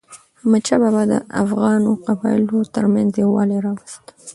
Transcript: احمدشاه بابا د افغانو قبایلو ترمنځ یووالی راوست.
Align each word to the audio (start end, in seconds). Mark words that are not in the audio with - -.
احمدشاه 0.39 0.79
بابا 0.83 1.03
د 1.11 1.13
افغانو 1.43 1.91
قبایلو 2.05 2.57
ترمنځ 2.75 3.09
یووالی 3.21 3.57
راوست. 3.65 4.03